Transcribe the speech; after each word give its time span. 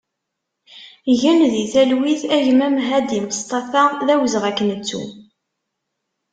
Gen 1.21 1.39
di 1.53 1.65
talwit 1.73 2.23
a 2.35 2.37
gma 2.45 2.67
Mehadi 2.75 3.19
Mestafa, 3.25 3.83
d 4.05 4.07
awezɣi 4.13 4.47
ad 4.49 4.55
k-nettu! 4.57 5.03